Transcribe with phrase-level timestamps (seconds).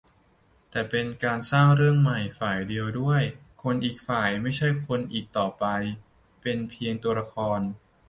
[0.69, 3.23] แต่เป็นการสร้างเรื่องใหม่ฝ่ายเดียวด้วย
[3.63, 5.65] คนอีกฝ่ายไม่ใช่คนอีกต่อไป
[6.41, 7.59] เป็นเพียงตัวละคร